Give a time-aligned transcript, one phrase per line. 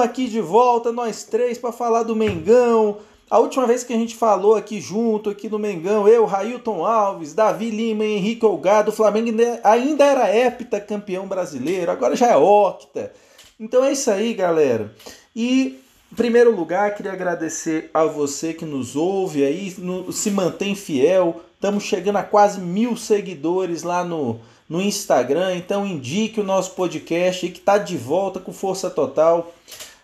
[0.00, 2.98] estamos aqui de volta, nós três, para falar do Mengão.
[3.30, 7.34] A última vez que a gente falou aqui junto, aqui no Mengão, eu, Railton Alves,
[7.34, 9.30] Davi Lima Henrique Olgado, o Flamengo
[9.62, 13.12] ainda era hepta campeão brasileiro, agora já é octa.
[13.58, 14.92] Então é isso aí, galera.
[15.36, 15.78] E
[16.10, 21.40] em primeiro lugar, queria agradecer a você que nos ouve aí, no, se mantém fiel.
[21.54, 25.56] Estamos chegando a quase mil seguidores lá no, no Instagram.
[25.56, 29.52] Então indique o nosso podcast aí que está de volta com força total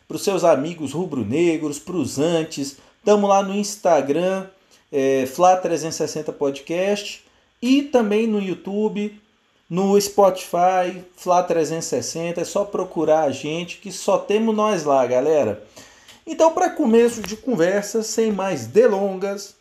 [0.06, 2.76] para os seus amigos rubro-negros, para os antes.
[2.98, 4.46] Estamos lá no Instagram,
[4.92, 7.24] é, Fla360 Podcast
[7.60, 9.20] e também no YouTube,
[9.68, 12.38] no Spotify, Fla360.
[12.38, 15.62] É só procurar a gente que só temos nós lá, galera.
[16.26, 19.54] Então, para começo de conversa, sem mais delongas,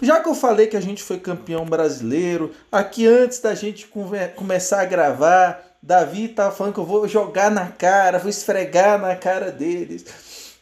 [0.00, 3.88] já que eu falei que a gente foi campeão brasileiro, aqui antes da gente
[4.36, 9.14] começar a gravar, Davi estava falando que eu vou jogar na cara, vou esfregar na
[9.14, 10.04] cara deles,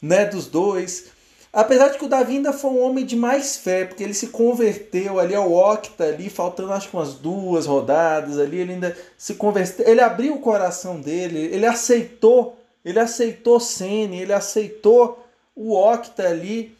[0.00, 1.06] né, dos dois.
[1.52, 4.26] Apesar de que o Davi ainda foi um homem de mais fé, porque ele se
[4.26, 9.36] converteu ali ao Octa, ali, faltando acho que umas duas rodadas ali, ele ainda se
[9.36, 16.28] converteu, ele abriu o coração dele, ele aceitou, ele aceitou Sene, ele aceitou o Octa
[16.28, 16.76] ali.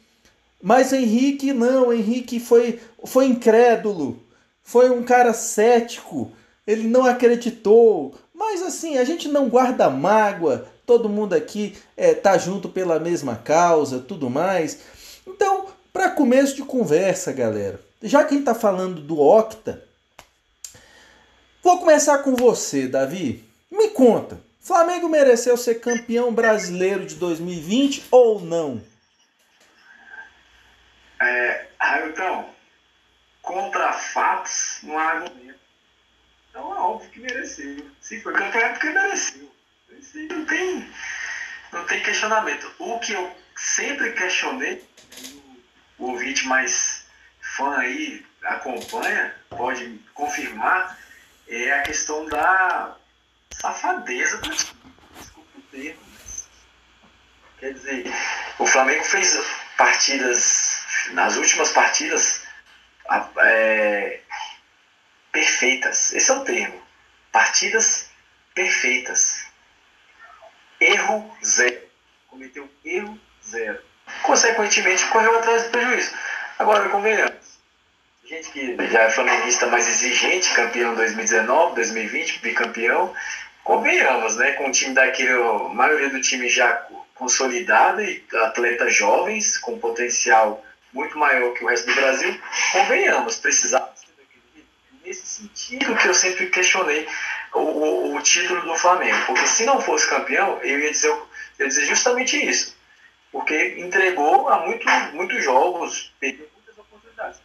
[0.63, 4.23] Mas Henrique não, Henrique foi, foi incrédulo,
[4.63, 6.31] foi um cara cético,
[6.67, 8.15] ele não acreditou.
[8.37, 13.35] Mas assim, a gente não guarda mágoa, todo mundo aqui é, tá junto pela mesma
[13.35, 14.79] causa, tudo mais.
[15.27, 19.83] Então, para começo de conversa, galera, já que a gente tá falando do Octa,
[21.63, 23.43] vou começar com você, Davi.
[23.71, 28.83] Me conta, Flamengo mereceu ser campeão brasileiro de 2020 ou não?
[31.23, 32.51] É, Hamilton,
[33.41, 35.25] contra fatos não há.
[36.57, 37.87] Então é óbvio que mereceu.
[38.01, 39.53] Se foi campeão é porque mereceu.
[39.91, 40.91] Isso não tem,
[41.71, 42.75] não tem questionamento.
[42.79, 44.83] O que eu sempre questionei,
[45.99, 47.05] o ouvinte mais
[47.57, 50.99] fã aí acompanha, pode confirmar,
[51.47, 52.97] é a questão da
[53.53, 54.95] safadeza do time.
[55.19, 56.49] Desculpa o termo, mas.
[57.61, 58.07] Quer dizer,
[58.59, 59.39] o Flamengo fez
[59.77, 60.81] partidas,
[61.11, 62.47] nas últimas partidas,
[63.41, 64.21] é,
[65.37, 66.15] perfeitas.
[66.15, 66.83] Esse é o termo.
[67.31, 68.09] Partidas
[68.55, 69.45] perfeitas.
[70.81, 71.83] Erro zero.
[72.27, 73.79] Cometeu erro zero.
[74.23, 76.13] Consequentemente, correu atrás do prejuízo.
[76.59, 77.57] Agora, convenhamos.
[78.25, 83.15] Gente que já é flamenguista mais exigente, campeão 2019, 2020, bicampeão,
[83.63, 84.53] convenhamos, né?
[84.53, 86.73] Com o time daquele, a maioria do time já
[87.15, 92.41] consolidado e atletas jovens com potencial muito maior que o resto do Brasil,
[92.73, 93.96] convenhamos, precisava nesse
[95.37, 97.07] sentido que eu sempre questionei
[97.55, 101.27] o, o, o, título do Flamengo, porque se não fosse campeão, eu ia dizer, eu
[101.61, 102.77] ia dizer justamente isso,
[103.31, 107.41] porque entregou a muito, muitos jogos, perdeu muitas oportunidades,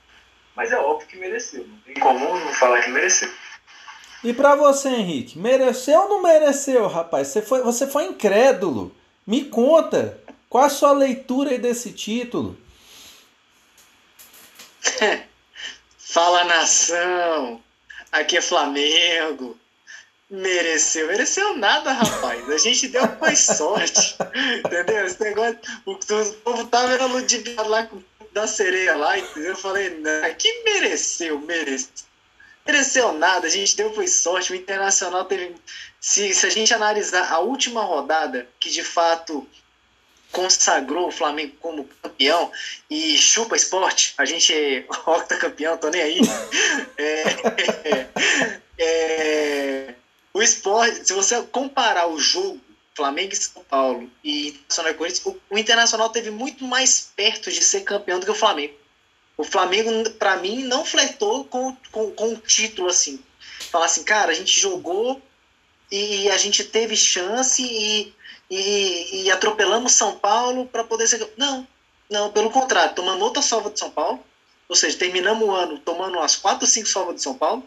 [0.56, 3.32] mas é óbvio que mereceu, não tem como não falar que mereceu.
[4.24, 7.30] E para você, Henrique, mereceu ou não mereceu, rapaz?
[7.30, 8.96] Você foi, você foi incrédulo.
[9.26, 12.56] Me conta, qual a sua leitura aí desse título?
[15.98, 17.64] Fala nação,
[18.12, 19.58] aqui é Flamengo.
[20.30, 22.50] Mereceu, mereceu nada, rapaz.
[22.50, 24.16] A gente deu mais sorte.
[24.66, 25.06] Entendeu?
[25.06, 28.02] Esse negócio, o, o povo tava ludibriado lá com
[28.32, 29.50] da sereia lá, entendeu?
[29.50, 31.90] Eu falei, não, que mereceu, mereceu
[32.66, 34.52] mereceu nada, a gente deu foi sorte.
[34.52, 35.56] O Internacional teve.
[36.00, 39.48] Se, se a gente analisar a última rodada, que de fato
[40.32, 42.52] consagrou o Flamengo como campeão
[42.90, 46.20] e chupa esporte, a gente é octacampeão, tô nem aí.
[46.98, 47.22] é,
[47.90, 48.08] é,
[48.78, 49.96] é,
[50.34, 52.60] o esporte, se você comparar o jogo
[52.96, 57.52] Flamengo e São Paulo e Internacional e Corinthians, o, o Internacional teve muito mais perto
[57.52, 58.74] de ser campeão do que o Flamengo.
[59.38, 63.24] O Flamengo, para mim, não flertou com, com, com o título assim.
[63.72, 65.22] Falar assim, cara, a gente jogou
[65.92, 68.14] e a gente teve chance e,
[68.52, 71.26] e, e atropelamos São Paulo para poder ser.
[71.38, 71.66] Não,
[72.10, 74.22] não, pelo contrário, tomando outra salva de São Paulo,
[74.68, 77.66] ou seja, terminamos o ano tomando umas quatro ou cinco salvas de São Paulo.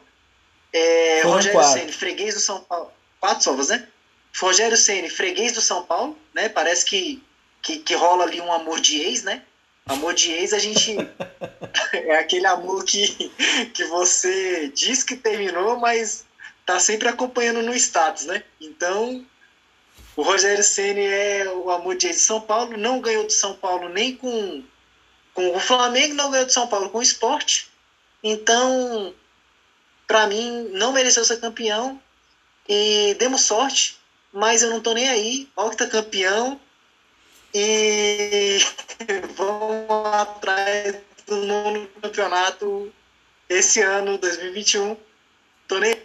[0.70, 2.92] É, Rogério Ceni, freguês do São Paulo.
[3.18, 3.88] Quatro salvas, né?
[4.38, 6.50] Rogério Ceni, freguês do São Paulo, né?
[6.50, 7.22] Parece que,
[7.62, 9.42] que, que rola ali um amor de ex, né?
[9.86, 10.96] Amor de ex, a gente.
[11.94, 13.30] é aquele amor que,
[13.72, 16.26] que você diz que terminou, mas
[16.66, 18.42] tá sempre acompanhando no status, né?
[18.60, 19.24] Então,
[20.16, 24.16] o Rogério Ceni é o amor de São Paulo, não ganhou de São Paulo nem
[24.16, 24.62] com,
[25.32, 27.68] com o Flamengo, não ganhou de São Paulo com o esporte.
[28.22, 29.14] Então,
[30.06, 32.00] para mim, não mereceu ser campeão
[32.68, 33.98] e demos sorte,
[34.32, 35.48] mas eu não tô nem aí.
[35.56, 36.60] Octa campeão
[37.52, 38.58] e
[39.36, 40.96] vamos atrás
[41.26, 42.92] do nono campeonato
[43.48, 44.96] esse ano, 2021.
[45.66, 45.96] Tô nem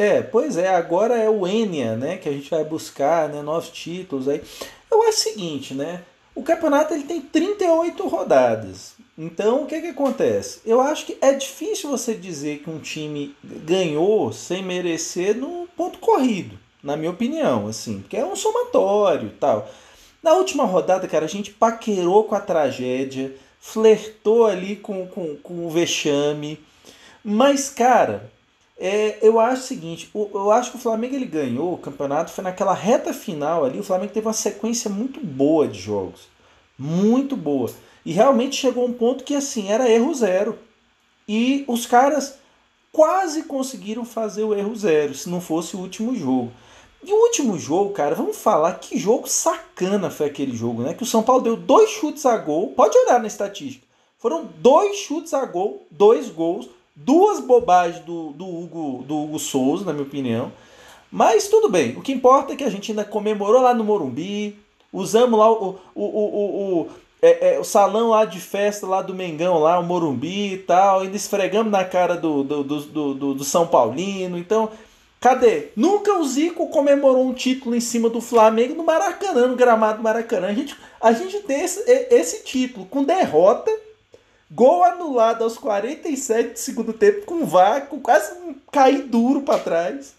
[0.00, 3.68] é, pois é, agora é o Enia, né, que a gente vai buscar, né, novos
[3.68, 4.42] títulos aí.
[4.90, 6.02] Eu acho o seguinte, né,
[6.34, 8.94] o campeonato ele tem 38 rodadas.
[9.18, 10.60] Então, o que que acontece?
[10.64, 15.98] Eu acho que é difícil você dizer que um time ganhou sem merecer no ponto
[15.98, 19.68] corrido, na minha opinião, assim, porque é um somatório e tal.
[20.22, 25.66] Na última rodada, cara, a gente paquerou com a tragédia, flertou ali com, com, com
[25.66, 26.58] o vexame,
[27.22, 28.30] mas, cara,
[28.82, 32.42] é, eu acho o seguinte, eu acho que o Flamengo ele ganhou o campeonato, foi
[32.42, 36.22] naquela reta final ali, o Flamengo teve uma sequência muito boa de jogos.
[36.78, 37.70] Muito boa.
[38.06, 40.58] E realmente chegou um ponto que assim, era erro zero.
[41.28, 42.38] E os caras
[42.90, 46.50] quase conseguiram fazer o erro zero, se não fosse o último jogo.
[47.04, 50.94] E o último jogo, cara, vamos falar que jogo sacana foi aquele jogo, né?
[50.94, 52.72] Que o São Paulo deu dois chutes a gol.
[52.72, 53.86] Pode olhar na estatística.
[54.18, 56.68] Foram dois chutes a gol, dois gols
[57.04, 60.52] duas bobagens do, do, Hugo, do Hugo Souza, na minha opinião.
[61.10, 64.56] Mas tudo bem, o que importa é que a gente ainda comemorou lá no Morumbi,
[64.92, 66.88] usamos lá o, o, o, o,
[67.20, 71.00] é, é, o salão lá de festa lá do Mengão, lá, o Morumbi e tal,
[71.00, 74.38] ainda esfregamos na cara do, do, do, do, do São Paulino.
[74.38, 74.70] Então,
[75.18, 75.68] cadê?
[75.74, 80.48] Nunca o Zico comemorou um título em cima do Flamengo no Maracanã, no gramado Maracanã.
[80.48, 83.70] A gente, a gente tem esse, esse título com derrota
[84.50, 87.46] Gol anulado aos 47 do segundo tempo com
[87.88, 88.34] com quase
[88.72, 90.14] cair duro para trás.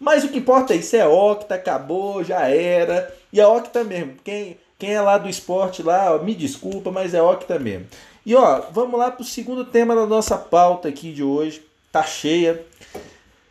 [0.00, 3.14] Mas o que importa é isso, é Octa, acabou, já era.
[3.32, 4.14] E é Octa mesmo.
[4.24, 7.86] Quem, quem é lá do esporte lá, ó, me desculpa, mas é Octa mesmo.
[8.26, 11.64] E ó, vamos lá pro segundo tema da nossa pauta aqui de hoje.
[11.92, 12.66] Tá cheia.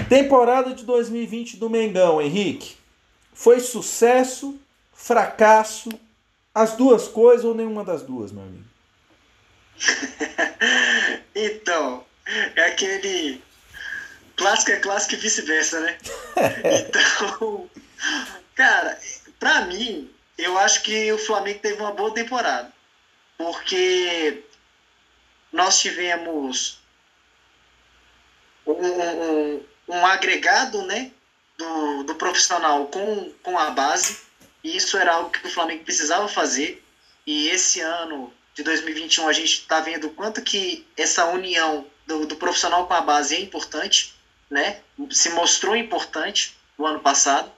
[0.10, 2.76] Temporada de 2020 do Mengão, Henrique.
[3.34, 4.60] Foi sucesso,
[4.92, 5.90] fracasso,
[6.54, 8.71] as duas coisas ou nenhuma das duas, meu amigo?
[11.36, 12.06] então,
[12.56, 13.42] é aquele
[14.36, 15.98] clássico é clássico e vice-versa, né?
[16.90, 17.70] então,
[18.56, 19.00] cara,
[19.40, 22.72] pra mim, eu acho que o Flamengo teve uma boa temporada.
[23.38, 24.44] Porque
[25.52, 26.80] nós tivemos
[28.66, 31.12] um, um, um agregado, né?
[31.58, 34.22] Do, do profissional com, com a base.
[34.64, 36.84] E isso era algo que o Flamengo precisava fazer.
[37.26, 42.26] E esse ano de 2021 a gente está vendo o quanto que essa união do,
[42.26, 44.14] do, profissional com a base é importante,
[44.50, 44.82] né?
[45.10, 47.52] Se mostrou importante no ano passado.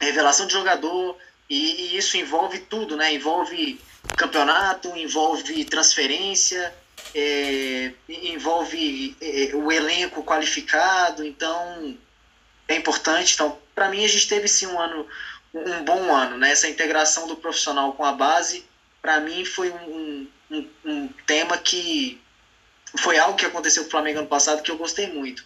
[0.00, 1.16] Revelação de jogador,
[1.48, 3.12] e, e isso envolve tudo, né?
[3.12, 3.80] Envolve
[4.16, 6.74] campeonato, envolve transferência,
[7.14, 11.96] é, envolve é, o elenco qualificado, então
[12.68, 13.34] é importante.
[13.34, 15.06] Então, para mim, a gente teve sim um ano,
[15.54, 16.52] um bom ano, né?
[16.52, 18.67] Essa integração do profissional com a base
[19.00, 22.20] para mim foi um, um, um, tema que
[22.98, 25.44] foi algo que aconteceu com o Flamengo ano passado que eu gostei muito.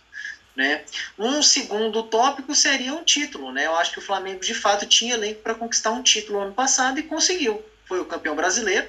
[0.54, 0.84] Né?
[1.18, 3.52] Um segundo tópico seria um título.
[3.52, 3.66] Né?
[3.66, 6.98] Eu acho que o Flamengo de fato tinha elenco para conquistar um título ano passado
[6.98, 7.64] e conseguiu.
[7.86, 8.88] Foi o campeão brasileiro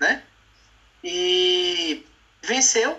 [0.00, 0.22] né?
[1.02, 2.04] e
[2.42, 2.98] venceu.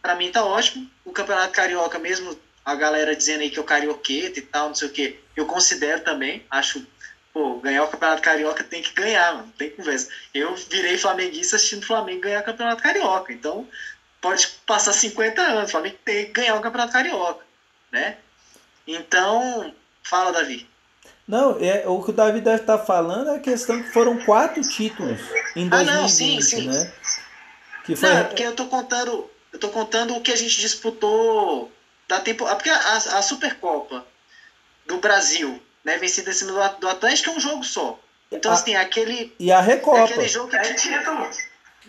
[0.00, 0.90] Para mim tá ótimo.
[1.04, 4.74] O Campeonato Carioca, mesmo a galera dizendo aí que é o carioqueta e tal, não
[4.74, 6.44] sei o que, eu considero também.
[6.50, 6.84] Acho
[7.32, 10.08] pô, ganhar o Campeonato Carioca tem que ganhar, mano, tem conversa.
[10.34, 13.66] Eu virei flamenguista assistindo o Flamengo ganhar o Campeonato Carioca, então
[14.20, 17.44] pode passar 50 anos, o Flamengo tem que ganhar o Campeonato Carioca,
[17.90, 18.16] né?
[18.86, 20.68] Então, fala, Davi.
[21.26, 24.62] Não, é, o que o Davi deve estar falando é a questão que foram quatro
[24.62, 25.20] títulos
[25.56, 26.68] em 2020, ah, não, sim, sim.
[26.68, 26.92] né?
[27.84, 28.08] Que foi...
[28.08, 31.70] Não, é porque eu tô contando, eu tô contando o que a gente disputou
[32.08, 34.04] da tempo, porque a, a Supercopa
[34.86, 37.98] do Brasil né, vencido em cima do, do Atlético é um jogo só.
[38.30, 39.34] Então, a, assim, aquele.
[39.38, 40.04] E a Recopa.
[40.04, 41.28] Aquele jogo que é título.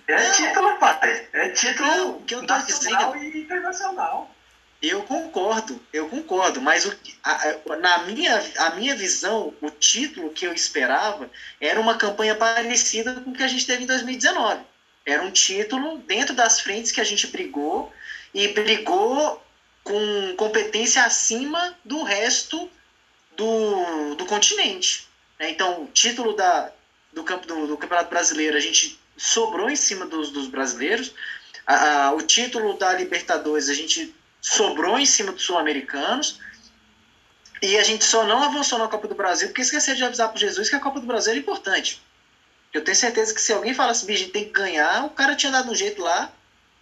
[0.08, 1.28] É título, pai.
[1.32, 4.36] É título que eu tô nacional dizendo, e internacional.
[4.82, 10.46] Eu concordo, eu concordo, mas o, a, na minha, a minha visão, o título que
[10.46, 11.30] eu esperava
[11.62, 14.62] era uma campanha parecida com o que a gente teve em 2019.
[15.06, 17.94] Era um título dentro das frentes que a gente brigou
[18.34, 19.42] e brigou
[19.86, 22.70] com competência acima do resto
[23.36, 25.08] do, do continente.
[25.40, 25.52] Né?
[25.52, 26.72] Então, o título da,
[27.12, 31.14] do, do, do, Campeonato Brasileiro, a gente sobrou em cima dos, dos brasileiros.
[31.66, 36.40] A, a, o título da Libertadores, a gente sobrou em cima dos sul-americanos.
[37.62, 40.38] E a gente só não avançou na Copa do Brasil porque esqueceu de avisar para
[40.38, 42.02] Jesus que a Copa do Brasil é importante.
[42.74, 45.36] Eu tenho certeza que se alguém falasse, assim, a gente tem que ganhar, o cara
[45.36, 46.32] tinha dado um jeito lá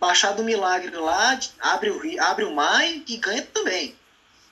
[0.01, 3.95] baixar do milagre lá, abre o, abre o mar e, e ganha também.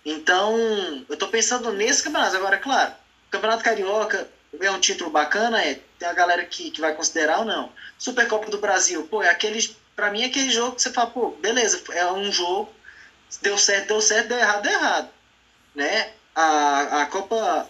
[0.05, 2.35] Então, eu tô pensando nesse campeonato.
[2.35, 2.91] Agora, claro,
[3.27, 4.29] o Campeonato Carioca
[4.59, 7.71] é um título bacana, é, tem a galera que, que vai considerar ou não.
[7.97, 11.31] Supercopa do Brasil, pô, é aquele, pra mim é aquele jogo que você fala, pô,
[11.31, 12.73] beleza, é um jogo,
[13.41, 15.09] deu certo, deu certo, deu errado, deu errado.
[15.75, 16.11] Né?
[16.33, 17.69] A, a Copa,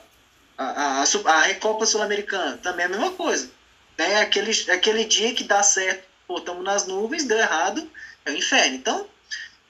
[0.57, 3.49] a, a, a Recopa Sul-Americana, também é a mesma coisa.
[3.97, 4.21] Né?
[4.21, 7.89] Aquele, aquele dia que dá certo, pô, estamos nas nuvens, deu errado,
[8.25, 8.75] é o inferno.
[8.75, 9.07] Então,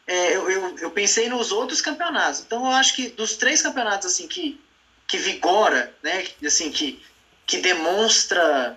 [0.10, 2.40] é, eu, eu, eu, pensei nos outros campeonatos.
[2.40, 4.60] Então, eu acho que dos três campeonatos assim que,
[5.08, 7.00] que vigora, né, assim, que,
[7.46, 8.76] que demonstra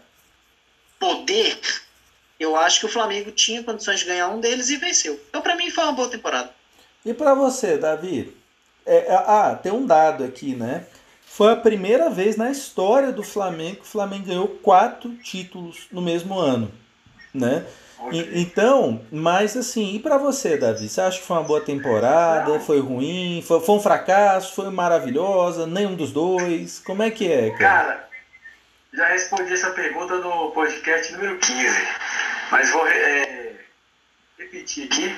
[1.00, 1.58] poder,
[2.38, 5.18] eu acho que o Flamengo tinha condições de ganhar um deles e venceu.
[5.30, 6.52] Então, para mim, foi uma boa temporada.
[7.02, 8.36] E para você, Davi?
[8.84, 10.86] É, é, ah, tem um dado aqui, né?
[11.24, 16.02] Foi a primeira vez na história do Flamengo que o Flamengo ganhou quatro títulos no
[16.02, 16.70] mesmo ano,
[17.32, 17.64] né?
[18.10, 20.88] E, então, mas assim, e para você, Davi?
[20.88, 22.58] Você acha que foi uma boa temporada?
[22.60, 23.42] Foi ruim?
[23.46, 24.54] Foi, foi um fracasso?
[24.54, 25.66] Foi maravilhosa?
[25.66, 26.80] Nenhum dos dois?
[26.80, 27.58] Como é que é, cara?
[27.58, 28.08] Cara,
[28.92, 31.88] já respondi essa pergunta no podcast número 15,
[32.50, 33.52] mas vou é,
[34.38, 35.16] repetir aqui.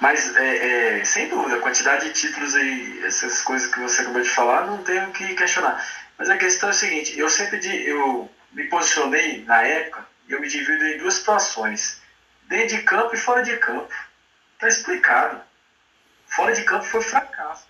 [0.00, 4.20] Mas, é, é, sem dúvida, a quantidade de títulos e essas coisas que você acabou
[4.20, 5.82] de falar, não tenho o que questionar.
[6.18, 10.40] Mas a questão é a seguinte: eu sempre eu me posicionei na época, e eu
[10.40, 12.02] me divido em duas situações
[12.46, 13.92] dentro de campo e fora de campo.
[14.54, 15.40] Está explicado.
[16.26, 17.66] Fora de campo foi fracasso.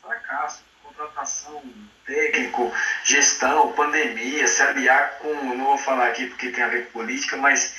[0.00, 0.62] Foi fracasso.
[0.82, 1.62] Contratação,
[2.04, 2.72] técnico,
[3.04, 5.32] gestão, pandemia, Série A com.
[5.54, 7.74] Não vou falar aqui porque tem a ver com política, mas.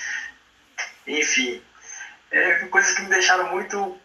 [1.05, 1.61] Enfim.
[2.31, 3.99] É coisas que me deixaram muito.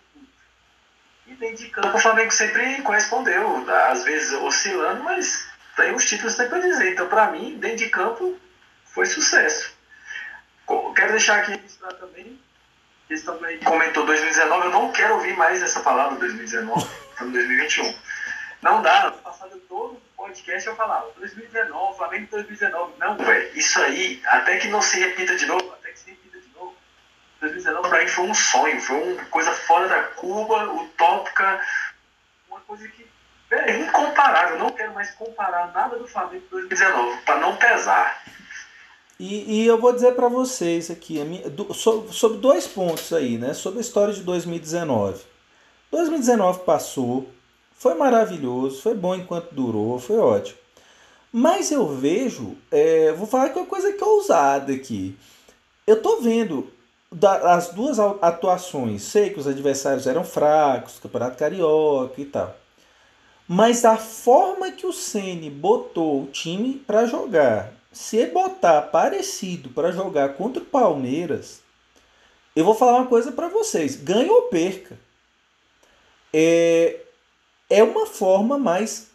[1.27, 3.71] E dentro de campo o Flamengo sempre correspondeu.
[3.91, 5.47] Às vezes oscilando, mas
[5.77, 6.93] tem os títulos tem para dizer.
[6.93, 8.39] Então, para mim, dentro de campo,
[8.87, 9.74] foi sucesso.
[10.95, 11.59] Quero deixar aqui
[11.99, 12.41] também,
[13.11, 16.81] eles também comentou 2019, eu não quero ouvir mais essa palavra 2019,
[17.11, 17.95] estamos em 2021.
[18.63, 22.95] Não dá, no passado todo podcast eu falava 2019, Flamengo 2019.
[22.99, 26.41] Não, velho, isso aí, até que não se repita de novo, até que se repita
[26.41, 26.75] de novo.
[27.41, 31.61] 2019 pra mim foi um sonho, foi uma coisa fora da curva, utópica,
[32.49, 33.07] uma coisa que
[33.51, 34.57] é incomparável.
[34.57, 38.23] Eu não quero mais comparar nada do Flamengo com 2019, para não pesar.
[39.19, 43.55] E, e eu vou dizer para vocês aqui, minha, do, sobre, dois pontos aí, né?
[43.55, 45.23] Sobre a história de 2019.
[45.91, 47.29] 2019 passou,
[47.73, 50.59] foi maravilhoso, foi bom enquanto durou, foi ótimo.
[51.33, 55.17] Mas eu vejo, é, vou falar que é uma coisa que é ousada aqui.
[55.87, 56.69] Eu tô vendo
[57.11, 62.55] da, as duas atuações, sei que os adversários eram fracos, Campeonato Carioca e tal.
[63.47, 69.93] Mas a forma que o Ceni botou o time para jogar se botar parecido para
[69.93, 71.63] jogar contra o Palmeiras,
[72.55, 74.99] eu vou falar uma coisa para vocês: ganhe ou perca.
[76.33, 77.01] É,
[77.71, 79.11] é uma forma mais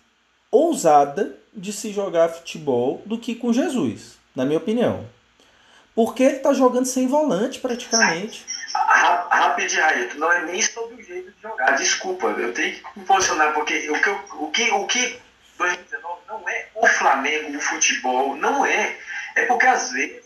[0.50, 5.06] ousada de se jogar futebol do que com Jesus, na minha opinião.
[5.94, 8.46] Porque ele está jogando sem volante praticamente.
[9.30, 11.72] Rapidinho, Raito, não é nem sobre o jeito de jogar.
[11.72, 15.20] Desculpa, eu tenho que me posicionar, porque o que, o que, o que
[15.58, 18.98] 2019 não é o Flamengo, o futebol, não é.
[19.36, 20.26] É porque às vezes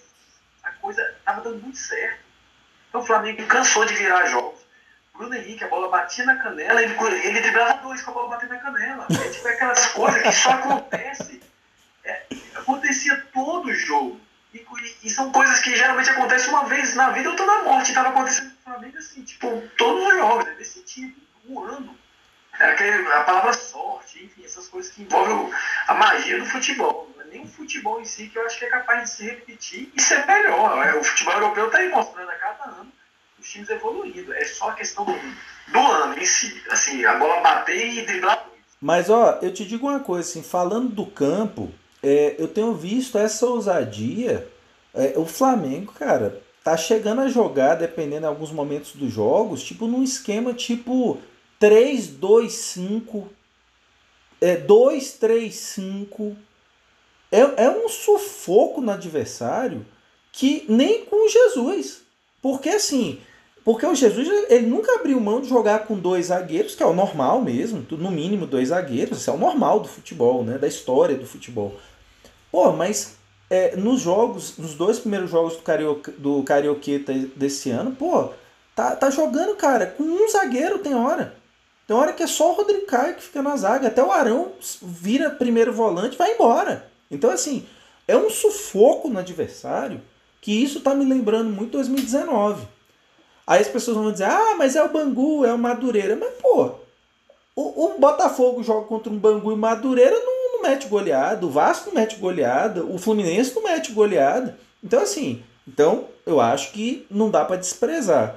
[0.63, 2.19] a coisa estava dando muito certo.
[2.89, 4.61] Então o Flamengo cansou de virar jogos.
[5.13, 8.53] Bruno Henrique, a bola batia na canela, ele, ele driblava dois com a bola batendo
[8.53, 9.07] na canela.
[9.09, 11.41] É tipo aquelas coisas que só acontece.
[12.03, 12.23] É,
[12.55, 14.19] acontecia todo jogo.
[14.53, 14.63] E,
[15.03, 17.89] e, são coisas que geralmente acontecem uma vez na vida ou toda a morte.
[17.89, 21.89] Estava acontecendo com o Flamengo assim, tipo, todos os jogos, é desse tipo, voando.
[21.91, 22.02] É
[22.71, 25.51] aquele, a palavra sorte, enfim, essas coisas que envolvem
[25.87, 27.09] a magia do futebol.
[27.15, 29.23] Não é nem o futebol em si que eu acho que é capaz de se
[29.25, 30.85] repetir e ser melhor.
[30.87, 32.91] É, o futebol europeu está aí mostrando a cada ano
[33.39, 34.33] os times evoluindo.
[34.33, 36.61] É só a questão do, do ano em si.
[36.69, 38.47] Assim, a bola bater e driblar.
[38.79, 43.17] Mas ó, eu te digo uma coisa, assim, falando do campo, é, eu tenho visto
[43.17, 44.47] essa ousadia.
[44.93, 49.87] É, o Flamengo, cara, tá chegando a jogar, dependendo de alguns momentos dos jogos, tipo
[49.87, 51.19] num esquema tipo
[51.63, 53.29] 3, 2, 5.
[54.41, 56.35] É 2, 3, 5.
[57.31, 59.85] É, é um sufoco no adversário
[60.33, 62.01] que nem com Jesus.
[62.41, 63.21] Porque assim,
[63.63, 66.91] porque o Jesus ele nunca abriu mão de jogar com dois zagueiros, que é o
[66.91, 71.15] normal mesmo, no mínimo dois zagueiros, isso é o normal do futebol, né, da história
[71.15, 71.79] do futebol.
[72.51, 73.15] Pô, mas
[73.49, 78.31] é, nos jogos, nos dois primeiros jogos do, Carioca, do Carioqueta desse ano, pô,
[78.75, 81.41] tá, tá jogando, cara, com um zagueiro tem hora.
[81.87, 83.87] Tem hora que é só o Rodrigo Caio que fica na zaga.
[83.87, 86.89] Até o Arão vira primeiro volante vai embora.
[87.11, 87.65] Então, assim,
[88.07, 90.01] é um sufoco no adversário
[90.41, 92.67] que isso tá me lembrando muito 2019.
[93.45, 96.15] Aí as pessoas vão dizer, ah, mas é o Bangu, é o Madureira.
[96.15, 96.71] Mas, pô,
[97.55, 101.87] o, o Botafogo joga contra um Bangu e Madureira não, não mete goleada, o Vasco
[101.87, 104.57] não mete goleada, o Fluminense não mete goleada.
[104.83, 108.35] Então, assim, então eu acho que não dá para desprezar.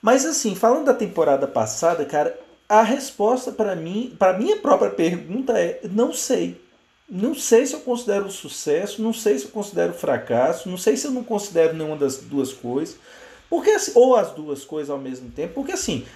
[0.00, 5.58] Mas, assim, falando da temporada passada, cara, a resposta para mim, para minha própria pergunta
[5.58, 6.62] é: não sei.
[7.08, 11.06] Não sei se eu considero sucesso, não sei se eu considero fracasso, não sei se
[11.06, 12.96] eu não considero nenhuma das duas coisas.
[13.48, 16.06] Porque assim, ou as duas coisas ao mesmo tempo, porque assim,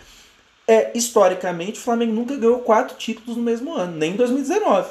[0.67, 4.91] é, historicamente o Flamengo nunca ganhou quatro títulos no mesmo ano, nem em 2019.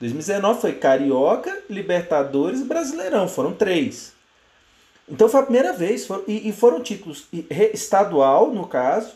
[0.00, 4.12] 2019 foi Carioca, Libertadores e Brasileirão, foram três.
[5.08, 7.26] Então foi a primeira vez, e foram títulos
[7.72, 9.12] estadual, no caso,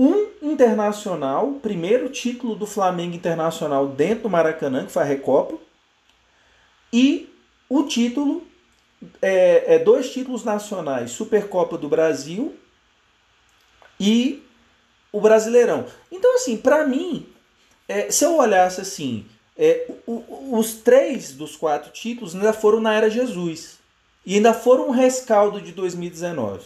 [0.00, 5.58] um internacional, primeiro título do Flamengo internacional dentro do Maracanã, que foi a Recopa,
[6.90, 7.28] e
[7.68, 8.46] o título
[9.20, 12.56] é, é, dois títulos nacionais, Supercopa do Brasil
[13.98, 14.42] e
[15.12, 15.84] o Brasileirão.
[16.10, 17.26] Então, assim, para mim,
[17.86, 22.94] é, se eu olhasse assim, é, o, os três dos quatro títulos ainda foram na
[22.94, 23.78] era Jesus.
[24.24, 26.64] E ainda foram um rescaldo de 2019.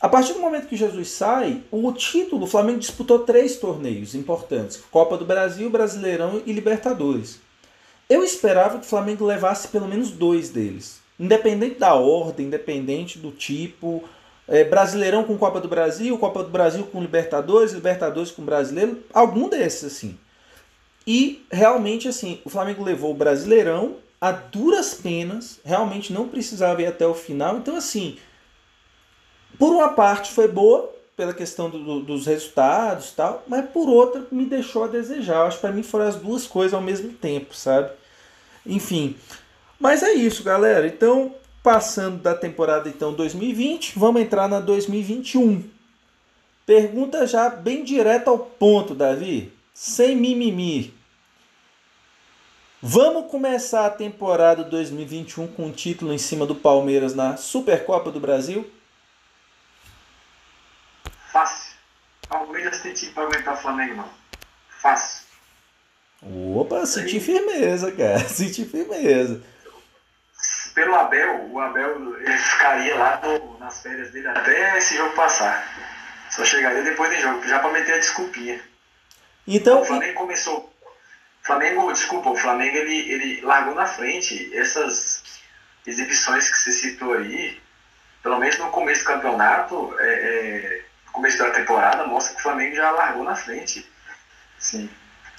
[0.00, 4.82] A partir do momento que Jesus sai, o título, o Flamengo disputou três torneios importantes:
[4.90, 7.40] Copa do Brasil, Brasileirão e Libertadores.
[8.08, 11.00] Eu esperava que o Flamengo levasse pelo menos dois deles.
[11.18, 14.04] Independente da ordem, independente do tipo.
[14.48, 19.48] É, Brasileirão com Copa do Brasil, Copa do Brasil com Libertadores, Libertadores com Brasileiro, algum
[19.48, 20.16] desses assim.
[21.04, 26.86] E realmente assim, o Flamengo levou o Brasileirão a duras penas, realmente não precisava ir
[26.86, 27.56] até o final.
[27.56, 28.18] Então assim,
[29.58, 34.26] por uma parte foi boa pela questão do, do, dos resultados tal, mas por outra
[34.30, 35.36] me deixou a desejar.
[35.36, 37.90] Eu acho que para mim foram as duas coisas ao mesmo tempo, sabe?
[38.66, 39.16] Enfim,
[39.80, 40.86] mas é isso, galera.
[40.86, 45.64] Então, passando da temporada então 2020, vamos entrar na 2021.
[46.66, 50.92] Pergunta já bem direta ao ponto, Davi, sem mimimi.
[52.82, 58.20] Vamos começar a temporada 2021 com um título em cima do Palmeiras na Supercopa do
[58.20, 58.66] Brasil?
[61.36, 61.74] Fácil.
[62.28, 64.10] Palmeiras tem time para aguentar o Flamengo, não.
[64.68, 65.26] Fácil.
[66.22, 68.20] Opa, senti firmeza, cara.
[68.26, 69.42] Senti firmeza
[70.76, 75.66] pelo Abel, o Abel ele ficaria lá no, nas férias dele até esse jogo passar.
[76.30, 78.60] Só chegaria depois do jogo, já para meter a desculpinha.
[79.46, 80.70] Então, o Flamengo começou.
[81.42, 85.40] Flamengo, desculpa, o Flamengo ele, ele largou na frente essas
[85.86, 87.58] exibições que você citou aí,
[88.22, 90.84] pelo menos no começo do campeonato, é, é,
[91.16, 93.86] começo da temporada, mostra que o Flamengo já largou na frente.
[94.58, 94.88] Sim.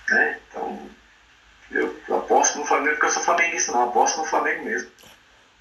[0.09, 0.39] Né?
[0.49, 0.79] Então,
[1.71, 4.89] eu, eu aposto no Flamengo porque eu sou flamenguista, não, aposto no Flamengo mesmo.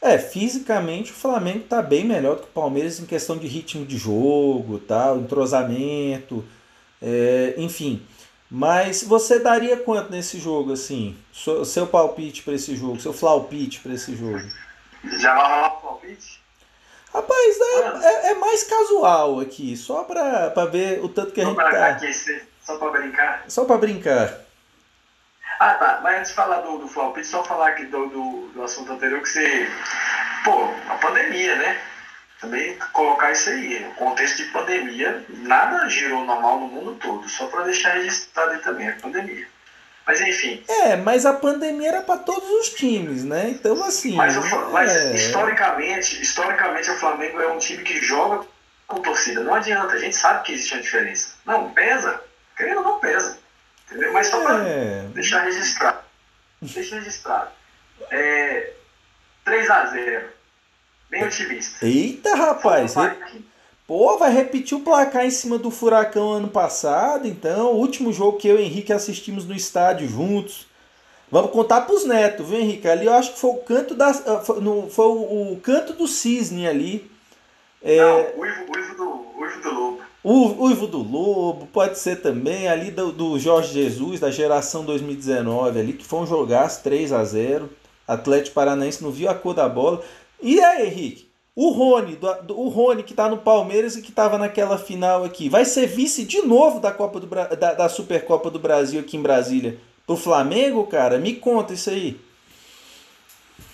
[0.00, 3.84] É, fisicamente o Flamengo está bem melhor do que o Palmeiras em questão de ritmo
[3.84, 6.44] de jogo, tal, entrosamento,
[7.02, 8.06] é, enfim.
[8.50, 11.16] Mas você daria quanto nesse jogo, assim?
[11.32, 14.40] Seu, seu palpite para esse jogo, seu flaupite para esse jogo?
[15.18, 16.45] Já vai rolar o palpite?
[17.16, 21.56] Rapaz, é, é, é, mais casual aqui, só para ver o tanto que a gente
[21.56, 21.86] tá...
[21.86, 23.44] Aquecer, só para brincar?
[23.48, 24.46] Só para brincar.
[25.58, 26.00] Ah, tá.
[26.02, 29.22] Mas antes de falar do, do Flopit, só falar aqui do, do, do, assunto anterior
[29.22, 29.66] que você.
[30.44, 31.80] Pô, a pandemia, né?
[32.38, 33.86] Também colocar isso aí.
[33.90, 37.26] O contexto de pandemia, nada girou normal no mundo todo.
[37.30, 39.48] Só para deixar registrado aí também, a pandemia.
[40.06, 40.62] Mas enfim.
[40.68, 43.48] É, mas a pandemia era para todos os times, né?
[43.50, 44.14] Então assim.
[44.14, 45.14] Mas, o, mas é...
[45.16, 48.46] historicamente, historicamente o Flamengo é um time que joga
[48.86, 49.42] com torcida.
[49.42, 51.34] Não adianta, a gente sabe que existe uma diferença.
[51.44, 52.20] Não, pesa.
[52.56, 53.36] Querendo ou não pesa.
[53.86, 54.12] Entendeu?
[54.12, 55.08] Mas só para é.
[55.12, 55.98] deixar registrado.
[56.62, 57.50] Deixa registrado.
[58.10, 58.72] É,
[59.44, 60.22] 3x0.
[61.10, 61.84] Bem otimista.
[61.84, 62.94] Eita, rapaz.
[63.86, 67.72] Pô, vai repetir o placar em cima do Furacão ano passado, então.
[67.72, 70.66] O último jogo que eu e o Henrique assistimos no estádio juntos.
[71.30, 72.88] Vamos contar pros netos, viu, Henrique?
[72.88, 74.08] Ali eu acho que foi o canto da.
[74.08, 74.42] Ah,
[74.90, 77.10] foi o, canto do cisne ali.
[77.82, 77.98] É...
[77.98, 80.06] Não, o uivo, uivo, do, uivo do lobo.
[80.28, 85.78] O Uivo do Lobo, pode ser também ali do, do Jorge Jesus, da geração 2019
[85.78, 87.70] ali, que foi um jogaço 3 a 0
[88.08, 90.02] Atlético Paranaense não viu a cor da bola.
[90.42, 91.28] E aí, Henrique?
[91.56, 95.24] O Rony, do, do, o Rony que está no Palmeiras e que estava naquela final
[95.24, 99.16] aqui, vai ser vice de novo da Copa do da, da Supercopa do Brasil aqui
[99.16, 101.18] em Brasília pro Flamengo, cara?
[101.18, 102.20] Me conta isso aí.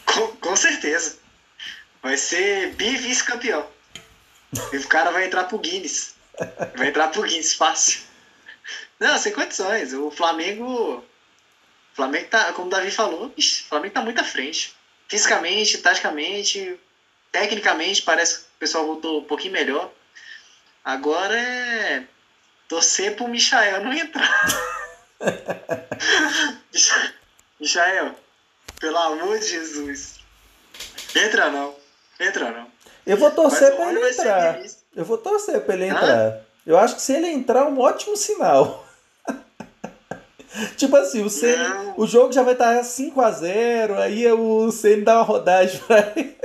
[0.07, 1.17] Com, com certeza.
[2.01, 3.67] Vai ser bi-vice-campeão.
[4.73, 6.15] E o cara vai entrar pro Guinness.
[6.77, 8.03] Vai entrar pro Guinness fácil.
[9.01, 9.93] Não, sem condições.
[9.93, 11.05] O Flamengo.
[11.95, 14.73] Flamengo tá, como o Davi falou, o Flamengo tá muito à frente.
[15.09, 16.79] Fisicamente, taticamente,
[17.33, 19.91] tecnicamente, parece que o pessoal voltou um pouquinho melhor.
[20.85, 22.05] Agora é
[22.69, 24.47] torcer pro Michael não entrar.
[27.59, 28.15] Michael,
[28.79, 30.21] pelo amor de Jesus.
[31.15, 31.75] Entra não.
[32.21, 32.67] Entra não.
[33.07, 34.61] Eu vou torcer para ele entrar.
[34.95, 36.41] Eu vou torcer para ele entrar.
[36.67, 38.87] Eu acho que se ele entrar é um ótimo sinal.
[40.77, 45.81] tipo assim, o, o jogo já vai estar 5x0, aí o CN dá uma rodagem
[45.81, 46.37] pra ele.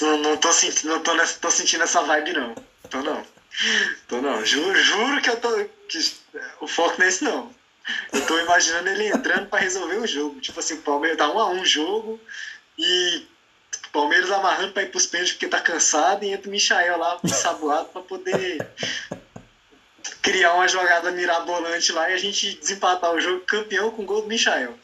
[0.00, 2.54] Não, não, não, tô, sentindo, não tô, nessa, tô sentindo essa vibe, não.
[2.90, 3.22] Tô não.
[4.06, 4.44] Tô não.
[4.44, 5.64] Juro, juro que eu tô.
[5.88, 5.98] Que,
[6.60, 7.50] o foco nesse não.
[8.12, 10.40] Eu tô imaginando ele entrando para resolver o jogo.
[10.40, 12.20] Tipo assim, o Palmeiras dá um a um jogo
[12.78, 13.26] e
[13.86, 17.18] o Palmeiras amarrando para ir pros pênaltis porque tá cansado e entra o Michael lá
[17.26, 18.66] saboado para poder
[20.20, 24.22] criar uma jogada mirabolante lá e a gente desempatar o jogo campeão com o gol
[24.22, 24.74] do Michael.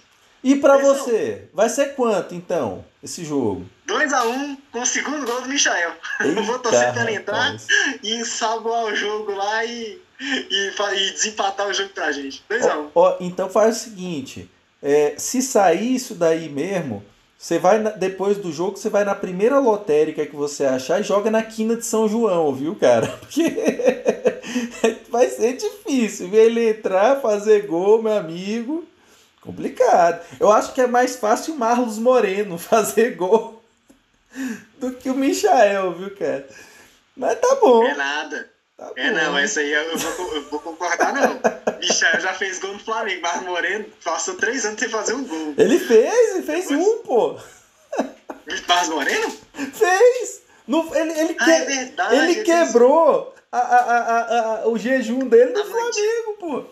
[0.43, 3.69] E para você, vai ser quanto então, esse jogo?
[3.87, 5.93] 2x1 um, com o segundo gol do Michael.
[6.21, 7.67] Eita, Eu vou torcer pra ele entrar rapaz.
[8.03, 12.43] e ensaboar o jogo lá e, e, e desempatar o jogo pra gente.
[12.51, 12.79] 2x1.
[12.79, 12.91] Um.
[12.95, 14.51] Ó, então faz o seguinte:
[14.83, 17.05] é, se sair isso daí mesmo,
[17.37, 21.31] você vai depois do jogo, você vai na primeira lotérica que você achar e joga
[21.31, 23.07] na quina de São João, viu, cara?
[23.21, 23.43] Porque
[25.11, 28.85] vai ser difícil ver ele entrar, fazer gol, meu amigo.
[29.43, 30.25] Complicado.
[30.41, 33.64] Eu acho que é mais fácil o Marlos Moreno fazer gol
[34.79, 36.49] do que o Michael, viu, cara?
[37.17, 37.85] Mas tá bom.
[37.87, 38.51] É nada.
[38.77, 39.17] Tá é bom.
[39.17, 41.41] não, essa aí eu vou, eu vou concordar, não.
[41.79, 45.55] Michael já fez gol no Flamengo, Marlos Moreno passou três anos sem fazer um gol.
[45.57, 46.87] Ele fez, ele fez Depois...
[46.87, 47.39] um, pô.
[48.69, 49.31] Marlos Moreno?
[49.73, 50.43] Fez!
[50.67, 51.51] No, ele ele, ah, que...
[51.51, 56.65] é verdade, ele quebrou a, a, a, o jejum dele no Flamengo, pô.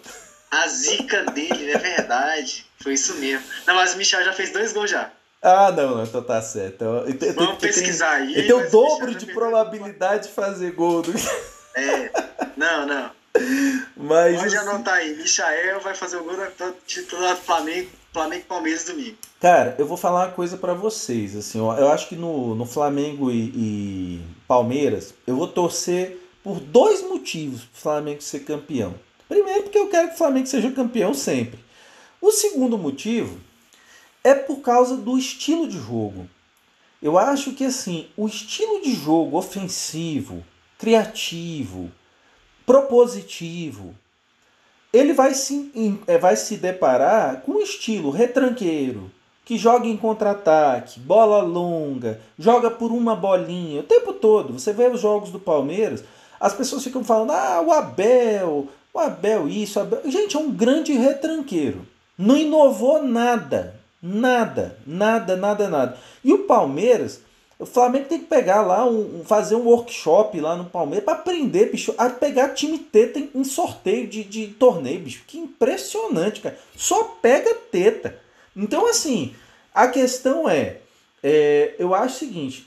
[0.50, 2.66] A zica dele, é verdade.
[2.82, 3.46] Foi isso mesmo.
[3.66, 5.10] Não, mas o Michel já fez dois gols já.
[5.42, 6.84] Ah, não, não, então tá certo.
[7.08, 8.34] Então, Vamos pesquisar tem, aí.
[8.34, 11.12] Ele tem o dobro de probabilidade de fazer gol do
[11.74, 12.10] É,
[12.56, 13.10] não, não.
[13.96, 14.68] Mas, Pode assim...
[14.68, 19.16] anotar aí, Michael vai fazer o gol do titular do Flamengo, Flamengo Palmeiras domingo.
[19.40, 22.66] Cara, eu vou falar uma coisa para vocês, assim, ó, eu acho que no, no
[22.66, 28.94] Flamengo e, e Palmeiras, eu vou torcer por dois motivos pro Flamengo ser campeão.
[29.28, 31.58] Primeiro, porque eu quero que o Flamengo seja campeão sempre.
[32.20, 33.40] O segundo motivo
[34.24, 36.28] é por causa do estilo de jogo.
[37.02, 40.44] Eu acho que assim, o estilo de jogo ofensivo,
[40.78, 41.90] criativo,
[42.64, 43.94] propositivo,
[44.92, 49.10] ele vai se, é, vai se deparar com um estilo retranqueiro,
[49.44, 54.52] que joga em contra-ataque, bola longa, joga por uma bolinha o tempo todo.
[54.52, 56.04] Você vê os jogos do Palmeiras,
[56.38, 60.02] as pessoas ficam falando: ah, o Abel, o Abel isso, o Abel...
[60.04, 61.86] Gente, é um grande retranqueiro.
[62.16, 63.81] Não inovou nada.
[64.02, 65.98] Nada, nada, nada, nada.
[66.24, 67.20] E o Palmeiras,
[67.58, 71.70] o Flamengo tem que pegar lá, um, fazer um workshop lá no Palmeiras para aprender,
[71.70, 75.22] bicho, a pegar time teta em, em sorteio de, de torneio, bicho.
[75.26, 76.58] Que impressionante, cara.
[76.76, 78.18] Só pega teta.
[78.56, 79.34] Então, assim,
[79.72, 80.78] a questão é,
[81.22, 82.66] é eu acho o seguinte,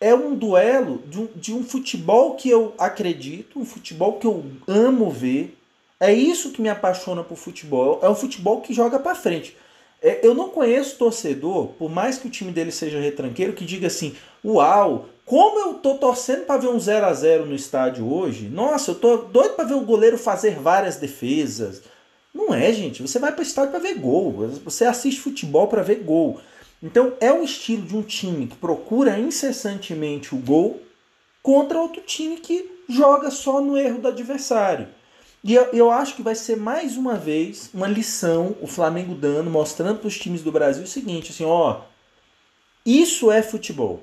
[0.00, 4.44] é um duelo de um, de um futebol que eu acredito, um futebol que eu
[4.68, 5.56] amo ver,
[5.98, 7.98] é isso que me apaixona por futebol.
[8.02, 9.56] É um futebol que joga para frente.
[10.02, 13.86] É, eu não conheço torcedor, por mais que o time dele seja retranqueiro, que diga
[13.86, 18.48] assim: Uau, como eu tô torcendo para ver um 0 a 0 no estádio hoje.
[18.48, 21.82] Nossa, eu tô doido para ver o goleiro fazer várias defesas.
[22.32, 23.02] Não é, gente.
[23.02, 24.48] Você vai para o estádio para ver gol.
[24.64, 26.40] Você assiste futebol para ver gol.
[26.82, 30.80] Então é o estilo de um time que procura incessantemente o gol
[31.42, 34.88] contra outro time que joga só no erro do adversário.
[35.46, 39.48] E eu, eu acho que vai ser mais uma vez uma lição o Flamengo dando,
[39.48, 41.82] mostrando para os times do Brasil o seguinte, assim, ó,
[42.84, 44.02] isso é futebol.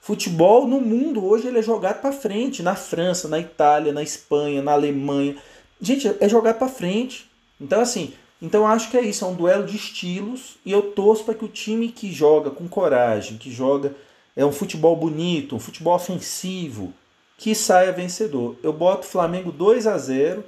[0.00, 4.62] Futebol no mundo hoje ele é jogado para frente, na França, na Itália, na Espanha,
[4.62, 5.36] na Alemanha.
[5.78, 7.30] Gente, é jogado para frente.
[7.60, 11.24] Então assim, então acho que é isso, é um duelo de estilos e eu torço
[11.24, 13.94] para que o time que joga com coragem, que joga
[14.34, 16.94] é um futebol bonito, um futebol ofensivo,
[17.36, 18.56] que saia vencedor.
[18.62, 20.44] Eu boto Flamengo 2 a 0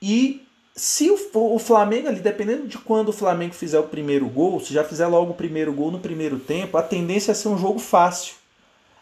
[0.00, 4.72] e se o, Flamengo ali, dependendo de quando o Flamengo fizer o primeiro gol, se
[4.72, 7.78] já fizer logo o primeiro gol no primeiro tempo, a tendência é ser um jogo
[7.78, 8.34] fácil.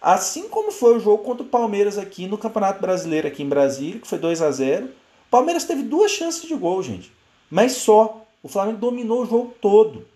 [0.00, 4.00] Assim como foi o jogo contra o Palmeiras aqui no Campeonato Brasileiro aqui em Brasília,
[4.00, 4.90] que foi 2 a 0 O
[5.30, 7.12] Palmeiras teve duas chances de gol, gente.
[7.50, 8.24] Mas só.
[8.40, 10.06] O Flamengo dominou o jogo todo.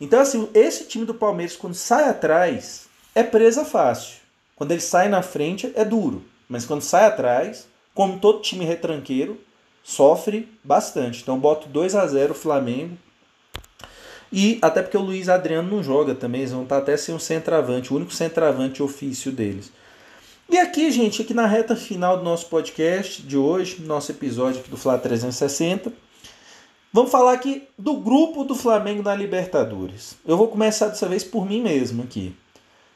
[0.00, 4.16] Então, assim, esse time do Palmeiras, quando sai atrás, é presa fácil.
[4.56, 6.24] Quando ele sai na frente, é duro.
[6.52, 9.40] Mas quando sai atrás, como todo time retranqueiro,
[9.82, 11.22] sofre bastante.
[11.22, 12.94] Então boto 2 a 0 o Flamengo.
[14.30, 17.18] E até porque o Luiz Adriano não joga também, eles vão estar até sem um
[17.18, 19.72] centroavante, o único centroavante ofício deles.
[20.46, 24.68] E aqui, gente, aqui na reta final do nosso podcast de hoje, nosso episódio aqui
[24.68, 25.90] do Fla 360,
[26.92, 30.16] vamos falar aqui do grupo do Flamengo na Libertadores.
[30.26, 32.36] Eu vou começar dessa vez por mim mesmo aqui.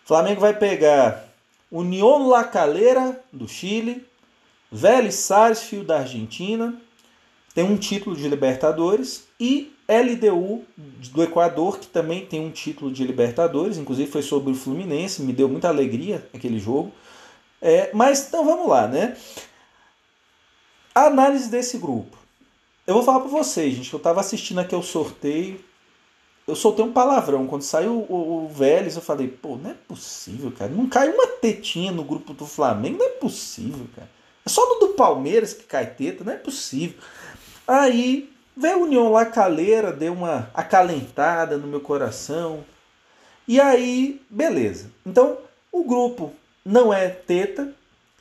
[0.04, 1.26] O Flamengo vai pegar
[1.70, 4.06] União La Calera do Chile,
[4.70, 6.80] Vélez Sarsfield da Argentina,
[7.54, 13.04] tem um título de Libertadores e LDU do Equador, que também tem um título de
[13.04, 16.92] Libertadores, inclusive foi sobre o Fluminense, me deu muita alegria aquele jogo.
[17.62, 19.16] É, mas então vamos lá, né?
[20.94, 22.16] A análise desse grupo.
[22.86, 25.58] Eu vou falar para vocês, gente, eu estava assistindo aqui o sorteio.
[26.46, 27.46] Eu soltei um palavrão.
[27.46, 30.70] Quando saiu o, o Vélez, eu falei, pô, não é possível, cara.
[30.70, 34.08] Não cai uma tetinha no grupo do Flamengo, não é possível, cara.
[34.44, 36.98] É só no do Palmeiras que cai teta, não é possível.
[37.66, 42.64] Aí veio a União lá caleira, deu uma acalentada no meu coração.
[43.48, 44.90] E aí, beleza.
[45.04, 45.38] Então,
[45.72, 46.32] o grupo
[46.64, 47.72] não é teta.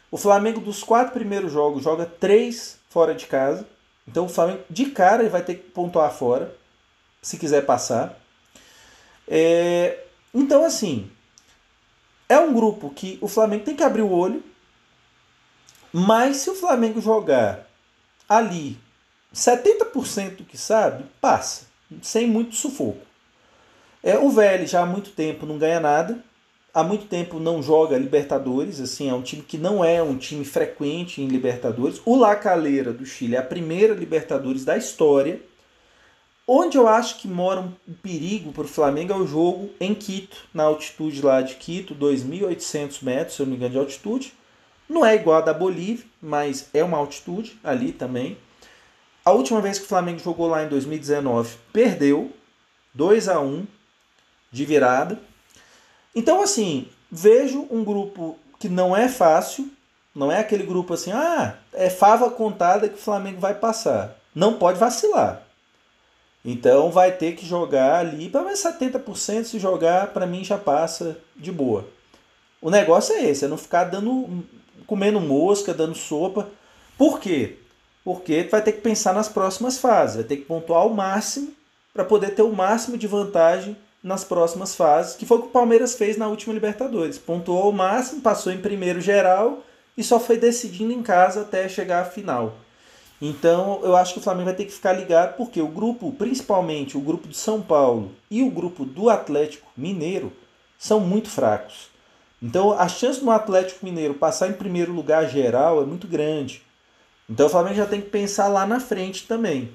[0.10, 3.68] O Flamengo, dos quatro primeiros jogos, joga três fora de casa.
[4.08, 6.56] Então, o Flamengo, de cara, ele vai ter que pontuar fora,
[7.26, 8.20] se quiser passar.
[9.28, 10.00] É...
[10.34, 11.10] Então, assim,
[12.30, 14.44] é um grupo que o Flamengo tem que abrir o olho.
[15.92, 17.68] Mas se o Flamengo jogar
[18.28, 18.78] ali
[19.34, 21.68] 70% do que sabe, passa,
[22.02, 23.06] sem muito sufoco.
[24.04, 26.22] É, o VL já há muito tempo não ganha nada
[26.76, 30.44] há muito tempo não joga Libertadores, assim, é um time que não é um time
[30.44, 32.02] frequente em Libertadores.
[32.06, 35.40] O La Calera do Chile é a primeira Libertadores da história.
[36.48, 40.48] Onde eu acho que mora um perigo para o Flamengo é o jogo em Quito,
[40.54, 44.32] na altitude lá de Quito, 2.800 metros, se eu não me engano, de altitude.
[44.88, 48.38] Não é igual a da Bolívia, mas é uma altitude ali também.
[49.24, 52.32] A última vez que o Flamengo jogou lá em 2019, perdeu
[52.94, 53.66] 2 a 1
[54.52, 55.20] de virada.
[56.14, 59.72] Então, assim, vejo um grupo que não é fácil,
[60.14, 64.16] não é aquele grupo assim, ah, é fava contada que o Flamengo vai passar.
[64.34, 65.45] Não pode vacilar.
[66.46, 71.18] Então vai ter que jogar ali, pelo menos 70% se jogar, para mim já passa
[71.36, 71.88] de boa.
[72.62, 74.44] O negócio é esse, é não ficar dando
[74.86, 76.48] comendo mosca, dando sopa.
[76.96, 77.58] Por quê?
[78.04, 81.52] Porque vai ter que pensar nas próximas fases, vai ter que pontuar o máximo
[81.92, 85.52] para poder ter o máximo de vantagem nas próximas fases, que foi o que o
[85.52, 87.18] Palmeiras fez na última Libertadores.
[87.18, 89.64] Pontuou ao máximo, passou em primeiro geral
[89.98, 92.56] e só foi decidindo em casa até chegar à final.
[93.28, 96.96] Então eu acho que o Flamengo vai ter que ficar ligado, porque o grupo, principalmente
[96.96, 100.32] o grupo de São Paulo e o grupo do Atlético Mineiro,
[100.78, 101.90] são muito fracos.
[102.42, 106.62] Então a chance do Atlético Mineiro passar em primeiro lugar geral é muito grande.
[107.28, 109.72] Então o Flamengo já tem que pensar lá na frente também.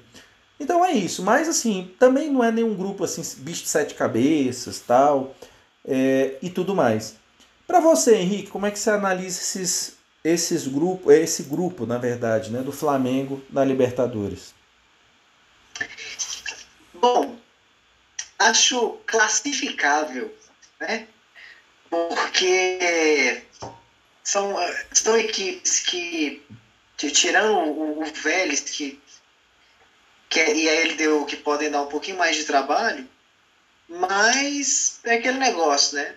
[0.57, 4.79] Então é isso, mas assim, também não é nenhum grupo assim, bicho de sete cabeças
[4.79, 5.35] tal,
[5.83, 7.15] é, e tudo mais.
[7.67, 12.51] Para você, Henrique, como é que você analisa esses, esses grupos, esse grupo, na verdade,
[12.51, 14.53] né, do Flamengo na Libertadores?
[16.93, 17.37] Bom,
[18.39, 20.33] acho classificável,
[20.79, 21.07] né?
[21.89, 23.43] Porque
[24.23, 24.55] são,
[24.93, 26.41] são equipes que,
[26.97, 29.01] tirando o, o Vélez, que
[30.31, 33.05] que, é, e aí ele deu que podem dar um pouquinho mais de trabalho,
[33.89, 36.15] mas é aquele negócio, né?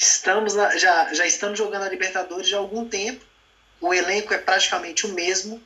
[0.00, 3.22] Estamos já, já estamos jogando a Libertadores há algum tempo,
[3.78, 5.62] o elenco é praticamente o mesmo,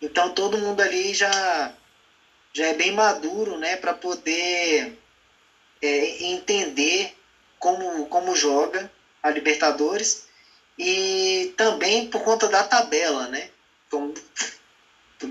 [0.00, 1.72] então todo mundo ali já,
[2.52, 4.94] já é bem maduro, né, para poder
[5.80, 7.16] é, entender
[7.58, 10.26] como, como joga a Libertadores
[10.78, 13.48] e também por conta da tabela, né?
[13.88, 14.12] Como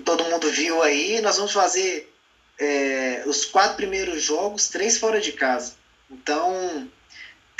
[0.03, 2.11] todo mundo viu aí, nós vamos fazer
[2.57, 5.73] é, os quatro primeiros jogos, três fora de casa.
[6.09, 6.89] Então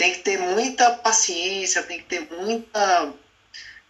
[0.01, 3.13] tem que ter muita paciência, tem que ter muita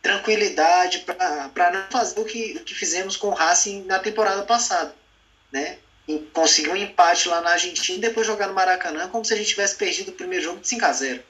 [0.02, 1.06] tranquilidade
[1.54, 4.94] para não fazer o que, o que fizemos com o Racing na temporada passada,
[5.54, 5.78] né?
[6.34, 9.52] Conseguir um empate lá na Argentina e depois jogar no Maracanã como se a gente
[9.52, 11.24] tivesse perdido o primeiro jogo de 5 a 0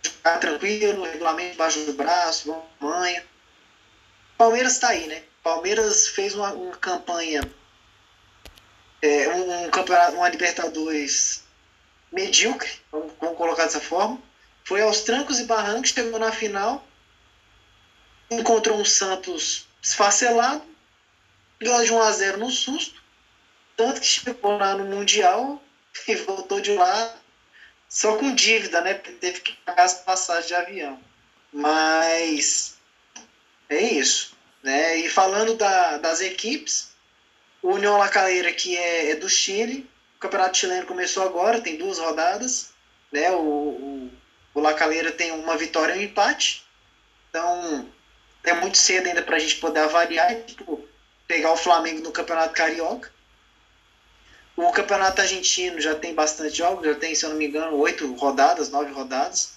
[0.00, 3.24] Ficar tranquilo, regulamento debaixo do braço, vamos manha.
[4.38, 5.24] Palmeiras está aí, né?
[5.42, 7.40] Palmeiras fez uma, uma campanha,
[9.02, 11.39] é, um, um, campeonato, uma Libertadores
[12.12, 14.20] medíocre, vamos, colocar dessa forma.
[14.64, 16.86] Foi aos trancos e barrancos, chegou na final,
[18.30, 20.62] encontrou um Santos esfacelado,
[21.58, 23.02] ganhou de 1 a 0 no susto,
[23.76, 25.62] tanto que chegou lá no Mundial
[26.06, 27.16] e voltou de lá
[27.88, 28.94] só com dívida, né?
[28.94, 31.02] Teve que pagar as passagens de avião.
[31.52, 32.78] Mas
[33.68, 34.36] é isso.
[34.62, 34.98] Né?
[34.98, 36.90] E falando da, das equipes,
[37.62, 39.88] o União La Calera, que é, é, do Chile,
[40.20, 42.74] o Campeonato Chileno começou agora, tem duas rodadas.
[43.10, 43.30] Né?
[43.30, 44.10] O, o,
[44.52, 46.62] O Lacaleira tem uma vitória e um empate.
[47.30, 47.88] Então,
[48.44, 50.86] é muito cedo ainda para a gente poder avaliar, tipo,
[51.26, 53.10] pegar o Flamengo no Campeonato Carioca.
[54.54, 58.12] O Campeonato Argentino já tem bastante jogos, já tem, se eu não me engano, oito
[58.16, 59.54] rodadas, nove rodadas.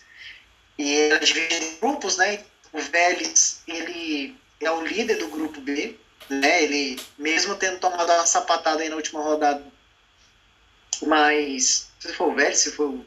[0.78, 2.42] E é dividido em grupos, né?
[2.72, 5.98] O Vélez, ele é o líder do grupo B,
[6.30, 6.64] né?
[6.64, 9.73] Ele, mesmo tendo tomado uma sapatada aí na última rodada,
[11.08, 13.00] mas se for o Vélez, se for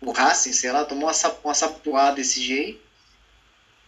[0.00, 2.80] o Racing, sei lá, tomou uma, uma sapuada desse jeito.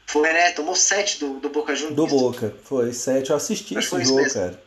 [0.06, 0.52] Foi, né?
[0.52, 1.96] Tomou sete do, do Boca Juniors.
[1.96, 3.30] Do Boca, foi sete.
[3.30, 4.62] Eu assisti esse jogo, cara.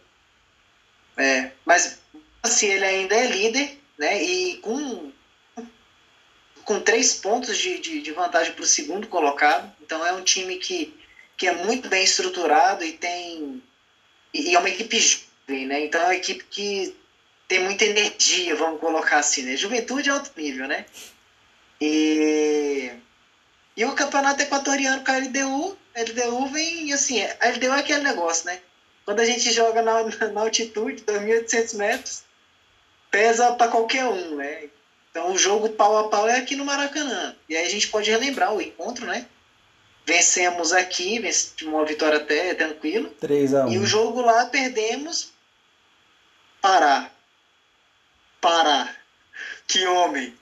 [1.18, 2.00] É, mas
[2.44, 4.24] assim, ele ainda é líder, né?
[4.24, 5.12] E com,
[6.64, 9.72] com três pontos de, de, de vantagem para o segundo colocado.
[9.82, 10.96] Então é um time que,
[11.36, 13.62] que é muito bem estruturado e tem.
[14.34, 15.86] E é uma equipe jovem, né?
[15.86, 16.96] Então é uma equipe que
[17.52, 19.58] tem muita energia, vamos colocar assim, né?
[19.58, 20.86] Juventude é alto nível, né?
[21.82, 22.90] E,
[23.76, 28.04] e o campeonato equatoriano com a LDU, a LDU vem assim, a LDU é aquele
[28.04, 28.62] negócio, né?
[29.04, 32.24] Quando a gente joga na, na altitude, 2.800 metros,
[33.10, 34.70] pesa para qualquer um, né?
[35.10, 37.36] Então o jogo pau a pau é aqui no Maracanã.
[37.50, 39.26] E aí a gente pode relembrar o encontro, né?
[40.06, 43.10] Vencemos aqui, vencemos uma vitória até tranquilo.
[43.20, 43.74] 3 a 1.
[43.74, 45.34] E o jogo lá perdemos.
[46.62, 47.12] Pará.
[48.42, 48.94] Pará.
[49.68, 50.36] Que homem.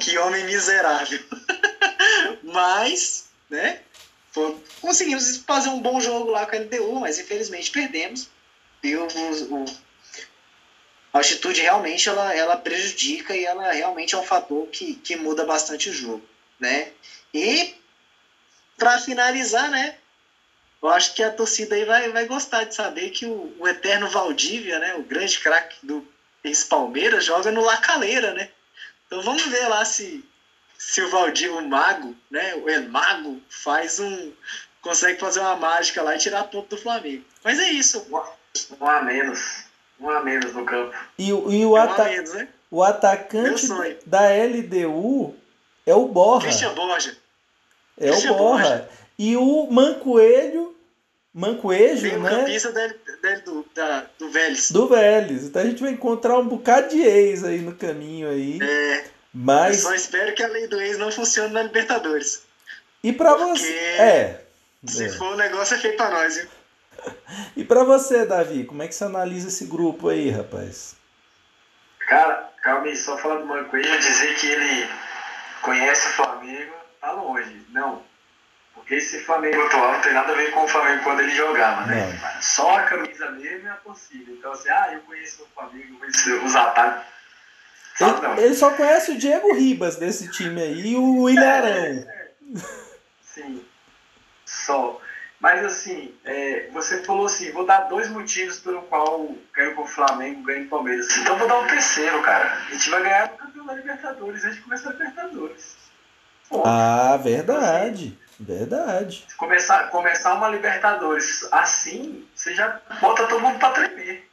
[0.00, 1.20] Que homem miserável.
[2.42, 3.80] mas, né?
[4.80, 8.30] Conseguimos fazer um bom jogo lá com a LDU, mas infelizmente perdemos.
[8.82, 9.64] E o, o,
[11.12, 15.44] a altitude realmente ela, ela prejudica e ela realmente é um fator que, que muda
[15.44, 16.24] bastante o jogo,
[16.58, 16.92] né?
[17.34, 17.74] E
[18.78, 19.98] para finalizar, né?
[20.82, 24.08] Eu acho que a torcida aí vai, vai gostar de saber que o, o eterno
[24.08, 24.94] Valdívia, né?
[24.94, 26.11] O grande craque do
[26.44, 28.48] ex-Palmeiras, joga no Lacaleira, né?
[29.06, 30.24] Então vamos ver lá se,
[30.78, 32.54] se o Valdívia, o mago, né?
[32.56, 34.32] O El Mago faz um...
[34.80, 37.24] consegue fazer uma mágica lá e tirar ponto do Flamengo.
[37.44, 38.06] Mas é isso.
[38.80, 39.64] Um a menos.
[40.00, 40.94] Um a menos no campo.
[41.18, 42.48] E, e o, ata menos, né?
[42.70, 43.68] o atacante
[44.06, 45.36] da LDU
[45.86, 46.42] é o Borra.
[46.42, 47.16] Christian Borja.
[47.98, 48.62] É Christian o Borra.
[48.62, 48.88] Borja.
[49.18, 50.71] E o Mancoelho,
[51.34, 52.30] Mancoejo, Tem né?
[52.30, 54.70] campista da, da, do, da, do Vélez.
[54.70, 55.44] Do Vélez.
[55.44, 58.58] Então a gente vai encontrar um bocado de ex aí no caminho aí.
[58.62, 59.04] É.
[59.32, 59.78] Mas...
[59.78, 62.42] Eu só espero que a lei do ex não funcione na Libertadores.
[63.02, 63.72] E pra você...
[63.72, 64.44] É.
[64.84, 65.08] Se é.
[65.10, 66.48] for o negócio é feito pra nós, viu?
[67.56, 70.94] E para você, Davi, como é que você analisa esse grupo aí, rapaz?
[72.06, 74.88] Cara, calma aí, só falar do Mancoelho, dizer que ele
[75.62, 77.66] conhece o Flamengo, tá longe.
[77.70, 78.02] Não.
[78.82, 81.86] Porque esse Flamengo atual não tem nada a ver com o Flamengo quando ele jogava,
[81.86, 82.18] né?
[82.20, 82.42] Não.
[82.42, 84.34] Só a camisa mesmo é possível.
[84.34, 87.04] Então, assim, ah, eu conheço o Flamengo, conheço os atalhos.
[88.00, 91.68] Ele, ele, só conhece o Diego Ribas desse time aí e o Ilharão.
[91.68, 92.32] É, é.
[93.22, 93.64] Sim,
[94.44, 95.00] só.
[95.38, 99.86] Mas assim, é, você falou assim, vou dar dois motivos pelo qual quero que o
[99.86, 101.16] Flamengo ganhe o Palmeiras.
[101.16, 102.58] Então vou dar um terceiro, cara.
[102.68, 105.76] A gente vai ganhar o campeão da Libertadores antes de começar a Libertadores.
[106.48, 108.18] Pô, ah, verdade.
[108.42, 109.26] Verdade.
[109.36, 114.28] Começar, começar uma Libertadores assim, você já bota todo mundo pra tremer.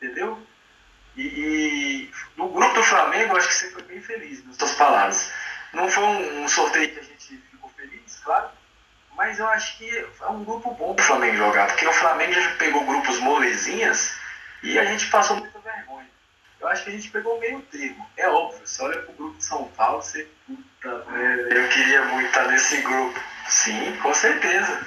[0.00, 0.38] Entendeu?
[1.16, 5.32] E, e no grupo do Flamengo, acho que você foi bem feliz nas suas palavras.
[5.72, 8.50] Não foi um, um sorteio que a gente ficou feliz, claro
[9.16, 9.88] mas eu acho que
[10.20, 14.14] é um grupo bom pro Flamengo jogar, porque o Flamengo já pegou grupos molezinhas
[14.62, 16.08] e a gente passou muita vergonha.
[16.60, 18.06] Eu acho que a gente pegou meio termo.
[18.16, 22.48] É óbvio, você olha pro grupo de São Paulo, você puta, eu queria muito estar
[22.48, 23.20] nesse grupo.
[23.48, 24.80] Sim, com certeza.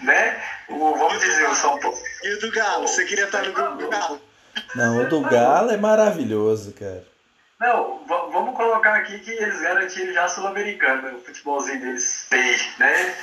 [0.00, 0.42] Né?
[0.68, 1.98] O, vamos dizer, o São Paulo.
[2.22, 4.20] E o do Galo, você queria estar no grupo do Galo?
[4.74, 7.04] Não, o do Galo é maravilhoso, cara.
[7.62, 13.14] Não, vamos colocar aqui que eles garantiram já a Sul-Americana, o futebolzinho deles tem, né?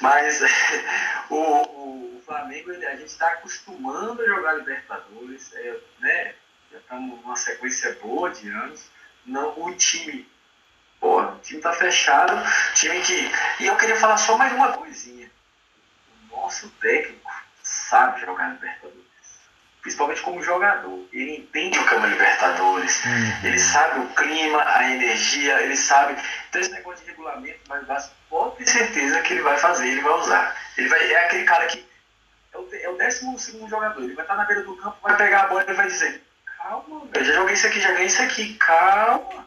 [0.00, 0.40] Mas
[1.28, 6.34] o, o, Flamengo, ele, a gente está acostumando a jogar Libertadores, é, né?
[6.72, 8.86] Já estamos numa sequência boa de anos.
[9.26, 10.26] Não, o time,
[11.00, 12.34] pô, o time tá fechado,
[12.74, 13.30] time que.
[13.60, 15.30] E eu queria falar só mais uma coisinha.
[16.30, 17.30] O nosso técnico
[17.62, 19.04] sabe jogar Libertadores
[19.84, 21.06] principalmente como jogador.
[21.12, 23.46] Ele entende o que é uma Libertadores, uhum.
[23.46, 26.16] ele sabe o clima, a energia, ele sabe.
[26.48, 30.12] Então, esse negócio de regulamento, mas pode ter certeza que ele vai fazer, ele vai
[30.14, 30.56] usar.
[30.78, 31.86] Ele vai, é aquele cara que
[32.52, 34.02] é o, é o décimo segundo jogador.
[34.02, 36.22] Ele vai estar na beira do campo, vai pegar a bola e vai dizer:
[36.56, 39.46] Calma, eu já joguei isso aqui, já ganhei isso aqui, calma.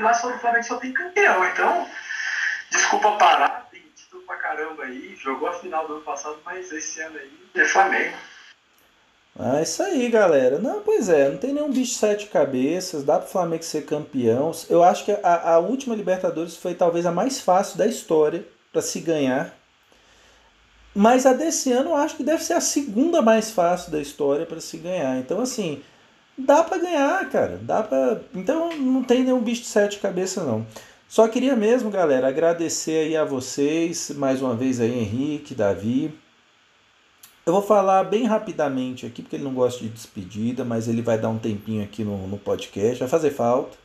[0.00, 1.44] Lá só no Flamengo só tem campeão.
[1.48, 1.86] Então,
[2.70, 5.16] desculpa parar, tem título pra caramba aí.
[5.16, 8.16] Jogou a final do ano passado, mas esse ano aí é Flamengo.
[9.38, 10.58] Ah, isso aí, galera.
[10.58, 14.50] Não, pois é, não tem nenhum bicho sete cabeças, dá pro Flamengo ser campeão.
[14.68, 18.82] Eu acho que a, a última Libertadores foi talvez a mais fácil da história para
[18.82, 19.54] se ganhar.
[20.92, 24.44] Mas a desse ano eu acho que deve ser a segunda mais fácil da história
[24.44, 25.16] para se ganhar.
[25.18, 25.84] Então, assim,
[26.38, 27.58] dá para ganhar, cara.
[27.62, 28.22] Dá para.
[28.34, 30.66] Então, não tem nenhum bicho de sete cabeças, não.
[31.08, 36.14] Só queria mesmo, galera, agradecer aí a vocês, mais uma vez aí, Henrique, Davi.
[37.46, 41.18] Eu vou falar bem rapidamente aqui, porque ele não gosta de despedida, mas ele vai
[41.18, 43.78] dar um tempinho aqui no, no podcast, vai fazer falta.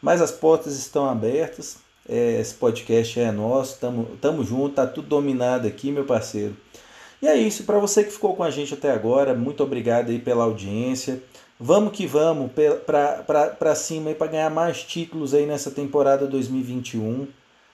[0.00, 1.78] Mas as portas estão abertas,
[2.08, 6.56] é, esse podcast é nosso, tamo, tamo junto, tá tudo dominado aqui, meu parceiro.
[7.20, 10.18] E é isso, para você que ficou com a gente até agora, muito obrigado aí
[10.18, 11.22] pela audiência.
[11.58, 12.50] Vamos que vamos
[12.84, 17.26] para cima para ganhar mais títulos aí nessa temporada 2021,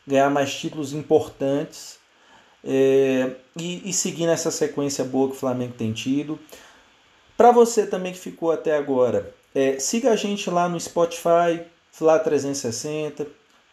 [0.07, 1.99] ganhar mais títulos importantes
[2.62, 6.38] é, e, e seguir nessa sequência boa que o Flamengo tem tido.
[7.36, 11.62] Para você também que ficou até agora, é, siga a gente lá no Spotify,
[11.99, 13.26] Fla360,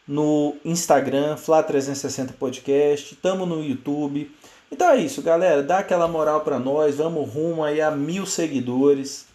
[0.08, 4.32] no Instagram, Fla360 Podcast, estamos no YouTube.
[4.72, 5.64] Então é isso, galera.
[5.64, 6.98] Dá aquela moral para nós.
[6.98, 9.28] Vamos rumo aí a mil seguidores.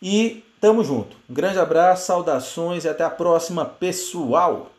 [0.00, 1.16] E tamo junto.
[1.28, 4.70] Um grande abraço, saudações e até a próxima, pessoal!